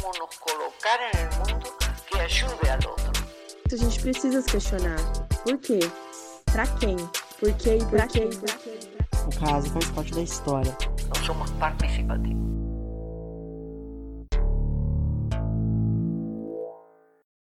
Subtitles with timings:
[0.00, 1.70] como nos colocar en el mundo
[2.08, 3.12] que ayude al otro.
[3.72, 4.98] A gente precisa se questionar.
[5.44, 5.80] Por quê?
[6.52, 6.96] Pra quem?
[7.38, 8.28] Por quê e pra quem?
[8.28, 10.76] O caso faz parte da história.
[11.08, 12.40] No somos participativos.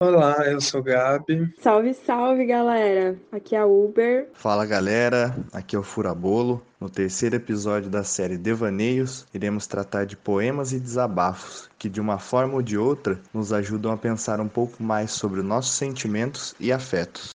[0.00, 1.52] Olá, eu sou o Gabi.
[1.60, 3.16] Salve, salve, galera!
[3.32, 4.28] Aqui é a Uber.
[4.32, 6.62] Fala galera, aqui é o Furabolo.
[6.80, 12.20] No terceiro episódio da série Devaneios, iremos tratar de poemas e desabafos que, de uma
[12.20, 16.72] forma ou de outra, nos ajudam a pensar um pouco mais sobre nossos sentimentos e
[16.72, 17.30] afetos.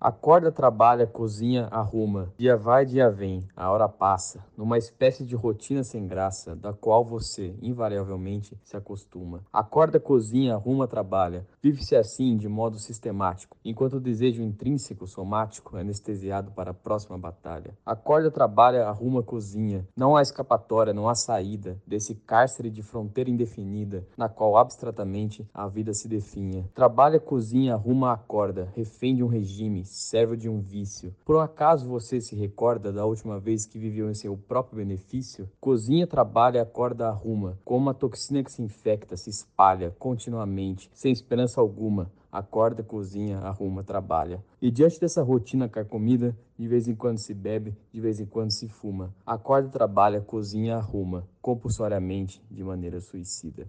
[0.00, 2.32] Acorda, trabalha, cozinha, arruma.
[2.38, 7.04] Dia vai, dia vem, a hora passa, numa espécie de rotina sem graça, da qual
[7.04, 9.42] você, invariavelmente, se acostuma.
[9.52, 11.44] Acorda, cozinha, arruma, trabalha.
[11.60, 17.18] Vive-se assim, de modo sistemático, enquanto o desejo intrínseco, somático, é anestesiado para a próxima
[17.18, 17.76] batalha.
[17.84, 19.84] Acorda, trabalha, arruma, cozinha.
[19.96, 25.66] Não há escapatória, não há saída desse cárcere de fronteira indefinida, na qual abstratamente a
[25.66, 26.70] vida se definha.
[26.72, 31.14] Trabalha, cozinha, arruma, acorda, refém de um regime servo de um vício.
[31.24, 35.48] Por um acaso você se recorda da última vez que viveu em seu próprio benefício?
[35.60, 37.58] Cozinha, trabalha, acorda, arruma.
[37.64, 42.10] Como uma toxina que se infecta, se espalha continuamente, sem esperança alguma.
[42.30, 44.44] Acorda, cozinha, arruma, trabalha.
[44.60, 48.50] E diante dessa rotina carcomida, de vez em quando se bebe, de vez em quando
[48.50, 49.14] se fuma.
[49.24, 53.66] Acorda, trabalha, cozinha, arruma, compulsoriamente, de maneira suicida.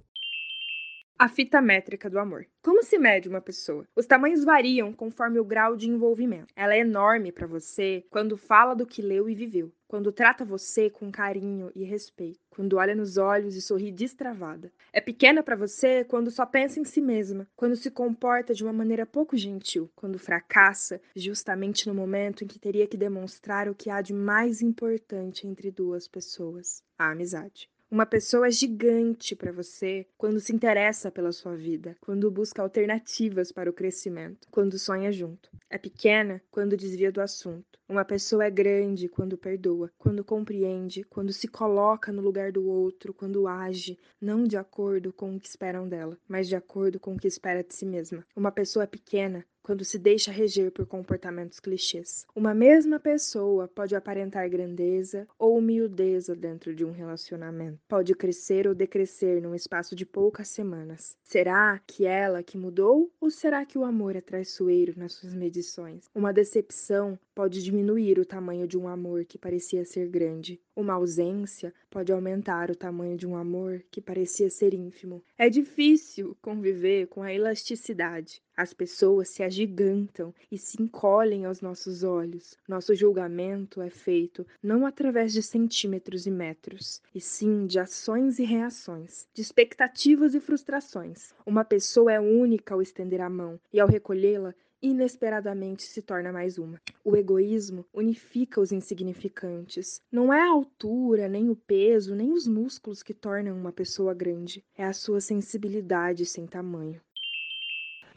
[1.21, 2.47] A fita métrica do amor.
[2.63, 3.85] Como se mede uma pessoa?
[3.93, 6.53] Os tamanhos variam conforme o grau de envolvimento.
[6.55, 10.89] Ela é enorme para você quando fala do que leu e viveu, quando trata você
[10.89, 14.71] com carinho e respeito, quando olha nos olhos e sorri destravada.
[14.93, 18.71] É pequena para você quando só pensa em si mesma, quando se comporta de uma
[18.71, 23.89] maneira pouco gentil, quando fracassa justamente no momento em que teria que demonstrar o que
[23.89, 27.69] há de mais importante entre duas pessoas: a amizade.
[27.91, 33.67] Uma pessoa gigante para você quando se interessa pela sua vida, quando busca alternativas para
[33.67, 35.49] o crescimento, quando sonha junto.
[35.67, 37.79] É pequena quando desvia do assunto.
[37.89, 43.11] Uma pessoa é grande quando perdoa, quando compreende, quando se coloca no lugar do outro,
[43.11, 47.17] quando age, não de acordo com o que esperam dela, mas de acordo com o
[47.17, 48.23] que espera de si mesma.
[48.35, 52.25] Uma pessoa é pequena quando se deixa reger por comportamentos clichês.
[52.35, 57.79] Uma mesma pessoa pode aparentar grandeza ou humildeza dentro de um relacionamento.
[57.87, 61.15] Pode crescer ou decrescer num espaço de poucas semanas.
[61.23, 66.09] Será que ela que mudou ou será que o amor é traiçoeiro nas suas medições?
[66.15, 70.59] Uma decepção pode diminuir o tamanho de um amor que parecia ser grande.
[70.75, 75.23] Uma ausência pode aumentar o tamanho de um amor que parecia ser ínfimo.
[75.37, 78.41] É difícil conviver com a elasticidade.
[78.55, 82.57] As pessoas se agigantam e se encolhem aos nossos olhos.
[82.67, 88.45] Nosso julgamento é feito não através de centímetros e metros, e sim de ações e
[88.45, 91.33] reações, de expectativas e frustrações.
[91.45, 96.57] Uma pessoa é única ao estender a mão, e ao recolhê-la, inesperadamente se torna mais
[96.57, 96.81] uma.
[97.03, 100.01] O egoísmo unifica os insignificantes.
[100.11, 104.63] Não é a altura, nem o peso, nem os músculos que tornam uma pessoa grande.
[104.77, 107.01] É a sua sensibilidade sem tamanho.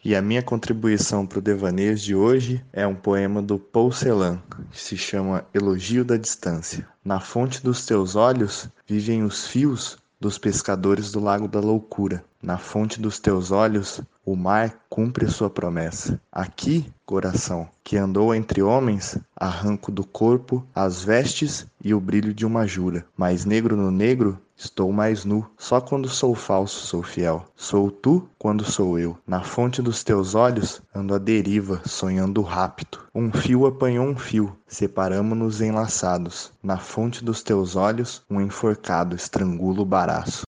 [0.04, 4.42] E a minha contribuição para o Devaneios de hoje é um poema do Paul Celan,
[4.72, 6.88] que se chama Elogio da Distância.
[7.04, 12.24] Na fonte dos teus olhos vivem os fios dos pescadores do Lago da Loucura.
[12.42, 16.20] Na fonte dos teus olhos, o mar cumpre sua promessa.
[16.32, 22.44] Aqui, coração, que andou entre homens, arranco do corpo as vestes e o brilho de
[22.44, 23.06] uma jura.
[23.16, 25.46] Mais negro no negro, estou mais nu.
[25.58, 27.44] Só quando sou falso sou fiel.
[27.56, 29.16] Sou tu quando sou eu.
[29.26, 33.06] Na fonte dos teus olhos, ando à deriva, sonhando o rapto.
[33.14, 36.52] Um fio apanhou um fio, separamo-nos enlaçados.
[36.62, 40.42] Na fonte dos teus olhos, um enforcado estrangula o baraço.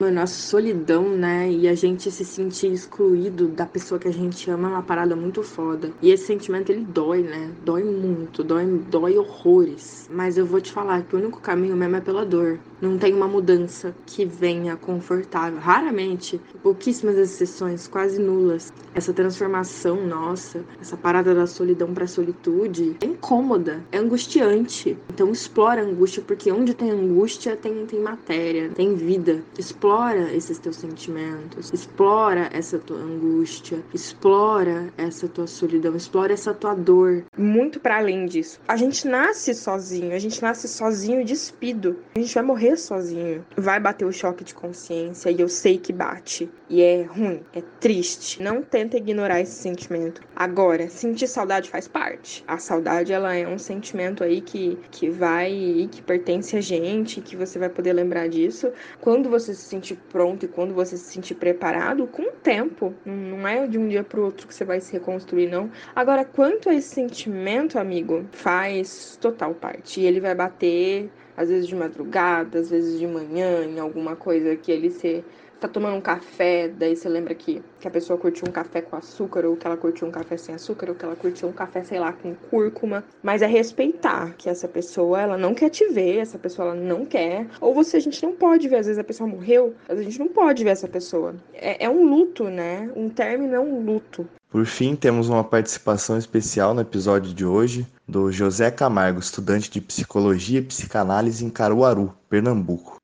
[0.00, 1.50] Mano, a solidão, né?
[1.50, 5.16] E a gente se sentir excluído da pessoa que a gente ama é uma parada
[5.16, 5.92] muito foda.
[6.00, 7.52] E esse sentimento, ele dói, né?
[7.64, 10.08] Dói muito, dói, dói horrores.
[10.08, 12.60] Mas eu vou te falar que o único caminho mesmo é pela dor.
[12.80, 15.58] Não tem uma mudança que venha confortável.
[15.58, 18.72] Raramente, pouquíssimas exceções, quase nulas.
[18.94, 24.96] Essa transformação nossa, essa parada da solidão pra solitude, é incômoda, é angustiante.
[25.12, 29.42] Então explora a angústia, porque onde tem angústia tem, tem matéria, tem vida.
[29.58, 36.74] Explora esses teus sentimentos, explora essa tua angústia, explora essa tua solidão, explora essa tua
[36.74, 37.24] dor.
[37.36, 38.60] Muito para além disso.
[38.68, 41.96] A gente nasce sozinho, a gente nasce sozinho despido.
[42.14, 43.44] A gente vai morrer sozinho.
[43.56, 46.50] Vai bater o choque de consciência e eu sei que bate.
[46.68, 48.42] E é ruim, é triste.
[48.42, 50.20] Não tenta ignorar esse sentimento.
[50.34, 52.44] Agora, sentir saudade faz parte.
[52.46, 57.20] A saudade ela é um sentimento aí que que vai e que pertence a gente,
[57.20, 61.12] que você vai poder lembrar disso quando você se sentir pronto e quando você se
[61.12, 62.94] sentir preparado, com o tempo.
[63.04, 65.70] Não é de um dia para o outro que você vai se reconstruir, não.
[65.94, 70.00] Agora, quanto a esse sentimento, amigo, faz total parte.
[70.00, 74.56] E ele vai bater, às vezes de madrugada, às vezes de manhã, em alguma coisa
[74.56, 75.24] que ele se
[75.60, 78.96] tá tomando um café, daí você lembra que, que a pessoa curtiu um café com
[78.96, 81.82] açúcar, ou que ela curtiu um café sem açúcar, ou que ela curtiu um café,
[81.82, 83.04] sei lá, com cúrcuma.
[83.22, 87.04] Mas é respeitar que essa pessoa, ela não quer te ver, essa pessoa, ela não
[87.04, 87.46] quer.
[87.60, 90.28] Ou você, a gente não pode ver, às vezes a pessoa morreu, a gente não
[90.28, 91.34] pode ver essa pessoa.
[91.52, 92.90] É, é um luto, né?
[92.94, 94.28] Um término é um luto.
[94.50, 99.78] Por fim, temos uma participação especial no episódio de hoje do José Camargo, estudante de
[99.78, 102.98] Psicologia e Psicanálise em Caruaru, Pernambuco.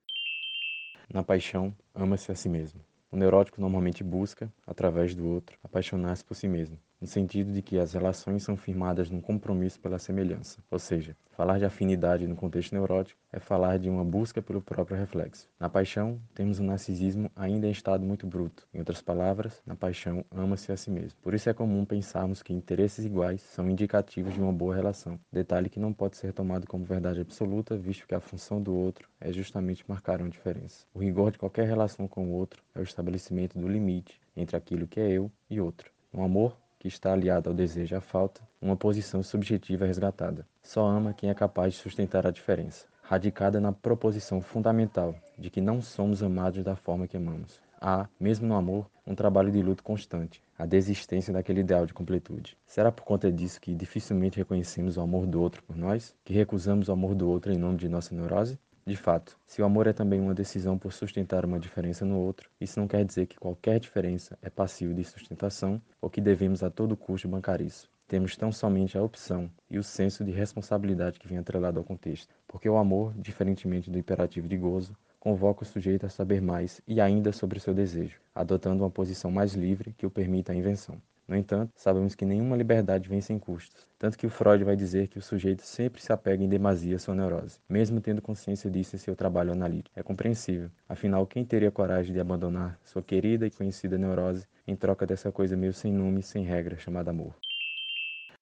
[1.12, 2.81] Na paixão, ama-se a si mesmo.
[3.11, 7.79] O neurótico normalmente busca, através do outro, apaixonar-se por si mesmo, no sentido de que
[7.79, 12.73] as relações são firmadas num compromisso pela semelhança, ou seja, falar de afinidade no contexto
[12.73, 15.47] neurótico é falar de uma busca pelo próprio reflexo.
[15.61, 18.67] Na paixão, temos um narcisismo ainda em estado muito bruto.
[18.73, 21.19] Em outras palavras, na paixão ama-se a si mesmo.
[21.21, 25.21] Por isso é comum pensarmos que interesses iguais são indicativos de uma boa relação.
[25.31, 29.11] Detalhe que não pode ser tomado como verdade absoluta, visto que a função do outro
[29.21, 30.87] é justamente marcar uma diferença.
[30.95, 34.87] O rigor de qualquer relação com o outro é o estabelecimento do limite entre aquilo
[34.89, 35.93] que é eu e outro.
[36.15, 40.47] No amor, que está aliado ao desejo e à falta, uma posição subjetiva resgatada.
[40.63, 45.63] Só ama quem é capaz de sustentar a diferença, radicada na proposição fundamental de que
[45.63, 47.59] não somos amados da forma que amamos.
[47.81, 52.55] Há, mesmo no amor, um trabalho de luto constante, a desistência daquele ideal de completude.
[52.67, 56.15] Será por conta disso que dificilmente reconhecemos o amor do outro por nós?
[56.23, 58.59] Que recusamos o amor do outro em nome de nossa neurose?
[58.87, 62.51] De fato, se o amor é também uma decisão por sustentar uma diferença no outro,
[62.61, 66.69] isso não quer dizer que qualquer diferença é passivo de sustentação ou que devemos a
[66.69, 67.91] todo custo bancar isso.
[68.07, 72.35] Temos tão somente a opção e o senso de responsabilidade que vem atrelado ao contexto,
[72.47, 77.01] porque o amor, diferentemente do imperativo de gozo, convoca o sujeito a saber mais e
[77.01, 81.01] ainda sobre seu desejo, adotando uma posição mais livre que o permita a invenção.
[81.26, 85.09] No entanto, sabemos que nenhuma liberdade vem sem custos, tanto que o Freud vai dizer
[85.09, 88.94] que o sujeito sempre se apega em demasia à sua neurose, mesmo tendo consciência disso
[88.94, 89.99] em seu trabalho analítico.
[89.99, 95.06] É compreensível, afinal, quem teria coragem de abandonar sua querida e conhecida neurose em troca
[95.06, 97.35] dessa coisa meio sem nome e sem regra chamada amor?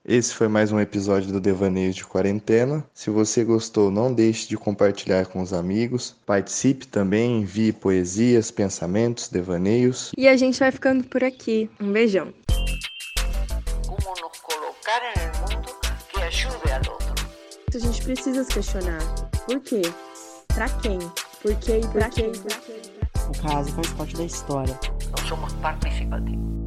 [0.05, 2.85] Esse foi mais um episódio do Devaneio de Quarentena.
[2.93, 6.13] Se você gostou, não deixe de compartilhar com os amigos.
[6.25, 10.11] Participe também, envie poesias, pensamentos, devaneios.
[10.17, 11.69] E a gente vai ficando por aqui.
[11.79, 12.33] Um beijão.
[17.75, 18.99] A gente precisa se questionar.
[19.45, 19.83] Por quê?
[20.47, 20.97] Pra quem?
[21.43, 22.31] Por quê e pra quem?
[22.31, 24.79] O caso faz parte da história.
[25.11, 26.62] Nós somos participativos.